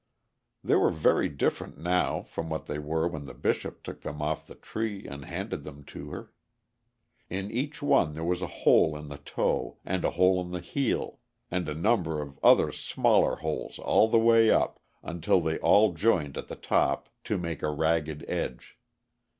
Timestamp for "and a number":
11.51-12.19